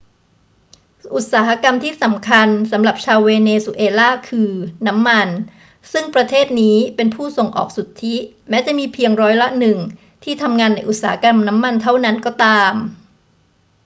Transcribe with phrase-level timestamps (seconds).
[1.13, 4.51] อุตสาหกรรมที่สำคัญสำหรับชาวเวเนซุเอลาคือ
[4.87, 5.27] น้ำมัน
[5.91, 8.15] ซึ่งประเทศนี้เป็นผู้ส่งออกสุทธิ
[8.49, 9.77] แม้จะมีเพียงร้อยละหนึ่ง
[10.23, 12.73] ที่ทำงานในอุตสาหกรรมน้ำมันเท่านั้นก็ตาม